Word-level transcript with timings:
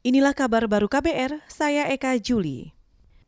Inilah 0.00 0.32
kabar 0.32 0.64
baru 0.64 0.88
KBR, 0.88 1.44
saya 1.44 1.84
Eka 1.92 2.16
Juli. 2.16 2.72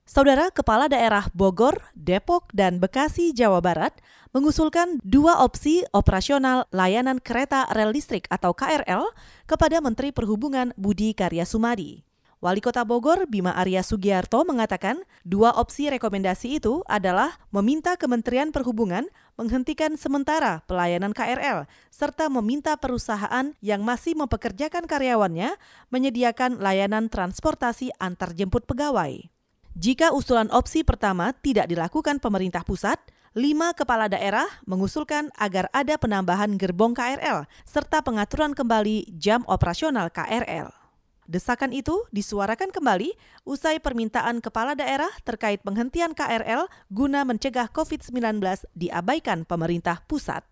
Saudara 0.09 0.49
Kepala 0.49 0.89
Daerah 0.89 1.29
Bogor, 1.37 1.85
Depok, 1.93 2.49
dan 2.57 2.81
Bekasi, 2.81 3.37
Jawa 3.37 3.61
Barat 3.61 3.93
mengusulkan 4.33 4.97
dua 5.05 5.45
opsi 5.45 5.85
operasional 5.93 6.65
layanan 6.73 7.21
kereta 7.21 7.69
rel 7.77 7.93
listrik 7.93 8.25
atau 8.33 8.57
KRL 8.57 9.05
kepada 9.45 9.85
Menteri 9.85 10.17
Perhubungan 10.17 10.73
Budi 10.81 11.13
Karya 11.13 11.45
Sumadi. 11.45 12.09
Wali 12.43 12.59
Kota 12.59 12.83
Bogor 12.83 13.31
Bima 13.31 13.55
Arya 13.55 13.87
Sugiarto 13.87 14.43
mengatakan 14.43 14.99
dua 15.23 15.55
opsi 15.55 15.87
rekomendasi 15.87 16.59
itu 16.59 16.83
adalah 16.91 17.39
meminta 17.55 17.95
Kementerian 17.95 18.51
Perhubungan 18.51 19.07
menghentikan 19.39 19.95
sementara 19.95 20.59
pelayanan 20.67 21.15
KRL 21.15 21.71
serta 21.95 22.27
meminta 22.27 22.75
perusahaan 22.75 23.55
yang 23.63 23.87
masih 23.87 24.19
mempekerjakan 24.19 24.91
karyawannya 24.91 25.55
menyediakan 25.95 26.59
layanan 26.59 27.07
transportasi 27.07 27.95
antarjemput 28.03 28.67
pegawai. 28.67 29.23
Jika 29.79 30.11
usulan 30.11 30.51
opsi 30.51 30.83
pertama 30.83 31.31
tidak 31.47 31.71
dilakukan 31.71 32.19
pemerintah 32.19 32.67
pusat, 32.67 32.99
lima 33.39 33.71
kepala 33.71 34.11
daerah 34.11 34.51
mengusulkan 34.67 35.31
agar 35.39 35.71
ada 35.71 35.95
penambahan 35.95 36.59
gerbong 36.59 36.91
KRL 36.91 37.47
serta 37.63 38.03
pengaturan 38.03 38.51
kembali 38.51 39.15
jam 39.15 39.47
operasional 39.47 40.11
KRL. 40.11 40.82
Desakan 41.31 41.71
itu 41.71 42.03
disuarakan 42.11 42.75
kembali 42.75 43.15
usai 43.47 43.79
permintaan 43.79 44.43
kepala 44.43 44.75
daerah 44.75 45.11
terkait 45.23 45.63
penghentian 45.63 46.13
KRL 46.13 46.67
guna 46.91 47.23
mencegah 47.23 47.71
COVID-19 47.71 48.43
diabaikan 48.75 49.47
pemerintah 49.47 50.03
pusat. 50.11 50.43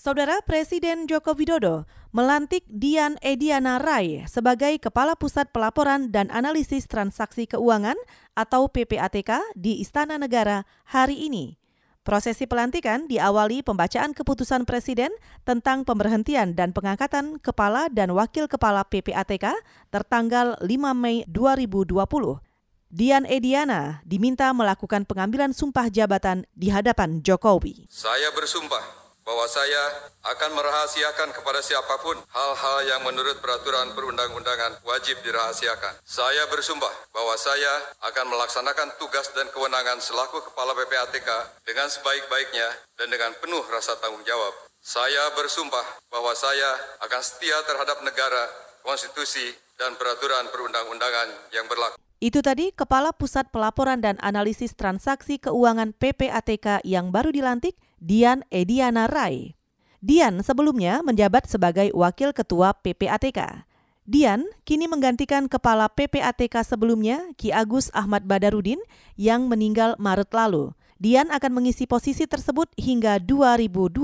Saudara 0.00 0.40
Presiden 0.40 1.04
Joko 1.04 1.36
Widodo 1.36 1.84
melantik 2.16 2.64
Dian 2.72 3.20
Ediana 3.20 3.76
Rai 3.76 4.24
sebagai 4.24 4.80
Kepala 4.80 5.12
Pusat 5.12 5.52
Pelaporan 5.52 6.08
dan 6.08 6.32
Analisis 6.32 6.88
Transaksi 6.88 7.44
Keuangan 7.44 8.00
atau 8.32 8.72
PPATK 8.72 9.52
di 9.52 9.84
Istana 9.84 10.16
Negara 10.16 10.64
hari 10.88 11.28
ini. 11.28 11.59
Prosesi 12.00 12.48
pelantikan 12.48 13.04
diawali 13.04 13.60
pembacaan 13.60 14.16
keputusan 14.16 14.64
Presiden 14.64 15.12
tentang 15.44 15.84
pemberhentian 15.84 16.56
dan 16.56 16.72
pengangkatan 16.72 17.36
kepala 17.36 17.92
dan 17.92 18.16
wakil 18.16 18.48
kepala 18.48 18.88
PPATK 18.88 19.52
tertanggal 19.92 20.56
5 20.64 20.64
Mei 20.96 21.28
2020. 21.28 22.40
Dian 22.88 23.28
Ediana 23.28 24.00
diminta 24.08 24.48
melakukan 24.56 25.04
pengambilan 25.04 25.52
sumpah 25.52 25.92
jabatan 25.92 26.48
di 26.56 26.72
hadapan 26.72 27.20
Jokowi. 27.20 27.84
Saya 27.92 28.32
bersumpah 28.32 29.09
bahwa 29.30 29.46
saya 29.46 30.10
akan 30.26 30.58
merahasiakan 30.58 31.30
kepada 31.30 31.62
siapa 31.62 32.02
pun 32.02 32.18
hal-hal 32.18 32.78
yang 32.82 33.06
menurut 33.06 33.38
peraturan 33.38 33.94
perundang-undangan 33.94 34.82
wajib 34.82 35.22
dirahasiakan. 35.22 36.02
Saya 36.02 36.50
bersumpah 36.50 36.90
bahwa 37.14 37.38
saya 37.38 37.70
akan 38.10 38.26
melaksanakan 38.26 38.90
tugas 38.98 39.30
dan 39.30 39.46
kewenangan 39.54 40.02
selaku 40.02 40.42
Kepala 40.50 40.74
PPATK 40.74 41.30
dengan 41.62 41.86
sebaik-baiknya 41.86 42.74
dan 42.98 43.06
dengan 43.06 43.30
penuh 43.38 43.62
rasa 43.70 43.94
tanggung 44.02 44.26
jawab. 44.26 44.50
Saya 44.82 45.30
bersumpah 45.38 45.86
bahwa 46.10 46.34
saya 46.34 46.98
akan 47.06 47.22
setia 47.22 47.54
terhadap 47.70 48.02
negara, 48.02 48.50
konstitusi, 48.82 49.54
dan 49.78 49.94
peraturan 49.94 50.50
perundang-undangan 50.50 51.54
yang 51.54 51.70
berlaku. 51.70 52.09
Itu 52.20 52.44
tadi 52.44 52.68
Kepala 52.68 53.16
Pusat 53.16 53.48
Pelaporan 53.48 54.04
dan 54.04 54.20
Analisis 54.20 54.76
Transaksi 54.76 55.40
Keuangan 55.40 55.96
PPATK 55.96 56.84
yang 56.84 57.08
baru 57.08 57.32
dilantik, 57.32 57.80
Dian 57.96 58.44
Ediana 58.52 59.08
Rai. 59.08 59.56
Dian 60.04 60.44
sebelumnya 60.44 61.00
menjabat 61.00 61.48
sebagai 61.48 61.88
Wakil 61.96 62.36
Ketua 62.36 62.76
PPATK. 62.76 63.64
Dian 64.04 64.44
kini 64.68 64.84
menggantikan 64.84 65.48
Kepala 65.48 65.88
PPATK 65.88 66.60
sebelumnya, 66.60 67.24
Ki 67.40 67.56
Agus 67.56 67.88
Ahmad 67.96 68.28
Badarudin, 68.28 68.84
yang 69.16 69.48
meninggal 69.48 69.96
Maret 69.96 70.36
lalu. 70.36 70.76
Dian 71.00 71.32
akan 71.32 71.56
mengisi 71.56 71.88
posisi 71.88 72.28
tersebut 72.28 72.68
hingga 72.76 73.16
2021. 73.16 73.96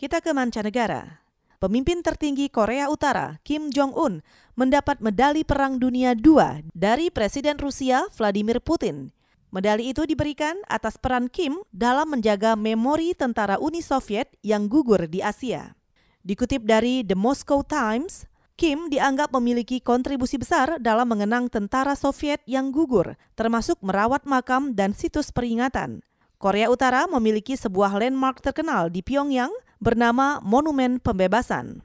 Kita 0.00 0.24
ke 0.24 0.32
mancanegara. 0.32 1.25
Pemimpin 1.66 1.98
tertinggi 1.98 2.46
Korea 2.46 2.86
Utara, 2.86 3.42
Kim 3.42 3.74
Jong-un, 3.74 4.22
mendapat 4.54 5.02
medali 5.02 5.42
Perang 5.42 5.82
Dunia 5.82 6.14
II 6.14 6.62
dari 6.70 7.10
Presiden 7.10 7.58
Rusia 7.58 8.06
Vladimir 8.14 8.62
Putin. 8.62 9.10
Medali 9.50 9.90
itu 9.90 10.06
diberikan 10.06 10.54
atas 10.70 10.94
peran 10.94 11.26
Kim 11.26 11.58
dalam 11.74 12.14
menjaga 12.14 12.54
memori 12.54 13.18
tentara 13.18 13.58
Uni 13.58 13.82
Soviet 13.82 14.30
yang 14.46 14.70
gugur 14.70 15.10
di 15.10 15.18
Asia. 15.18 15.74
Dikutip 16.22 16.62
dari 16.62 17.02
The 17.02 17.18
Moscow 17.18 17.66
Times, 17.66 18.30
Kim 18.54 18.86
dianggap 18.86 19.34
memiliki 19.34 19.82
kontribusi 19.82 20.38
besar 20.38 20.78
dalam 20.78 21.10
mengenang 21.10 21.50
tentara 21.50 21.98
Soviet 21.98 22.46
yang 22.46 22.70
gugur, 22.70 23.18
termasuk 23.34 23.82
merawat 23.82 24.22
makam 24.22 24.70
dan 24.70 24.94
situs 24.94 25.34
peringatan. 25.34 26.06
Korea 26.38 26.70
Utara 26.70 27.10
memiliki 27.10 27.58
sebuah 27.58 27.98
landmark 27.98 28.38
terkenal 28.38 28.86
di 28.86 29.02
Pyongyang 29.02 29.50
bernama 29.82 30.40
Monumen 30.40 30.98
Pembebasan. 31.02 31.84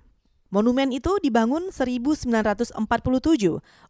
Monumen 0.52 0.92
itu 0.92 1.16
dibangun 1.24 1.72
1947 1.72 2.76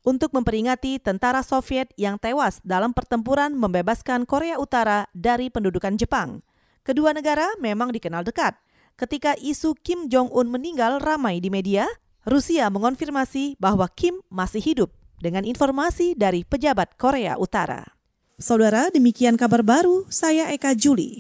untuk 0.06 0.30
memperingati 0.30 1.02
tentara 1.02 1.42
Soviet 1.42 1.90
yang 1.98 2.22
tewas 2.22 2.62
dalam 2.62 2.94
pertempuran 2.94 3.58
membebaskan 3.58 4.30
Korea 4.30 4.62
Utara 4.62 5.10
dari 5.10 5.50
pendudukan 5.50 5.98
Jepang. 5.98 6.46
Kedua 6.86 7.18
negara 7.18 7.50
memang 7.58 7.90
dikenal 7.90 8.22
dekat. 8.22 8.54
Ketika 8.94 9.34
isu 9.42 9.74
Kim 9.82 10.06
Jong-un 10.06 10.54
meninggal 10.54 11.02
ramai 11.02 11.42
di 11.42 11.50
media, 11.50 11.90
Rusia 12.30 12.70
mengonfirmasi 12.70 13.58
bahwa 13.58 13.90
Kim 13.90 14.22
masih 14.30 14.62
hidup 14.62 14.94
dengan 15.18 15.42
informasi 15.42 16.14
dari 16.14 16.46
pejabat 16.46 16.94
Korea 16.94 17.42
Utara. 17.42 17.98
Saudara, 18.38 18.94
demikian 18.94 19.38
kabar 19.38 19.66
baru. 19.66 20.06
Saya 20.14 20.54
Eka 20.54 20.78
Juli. 20.78 21.18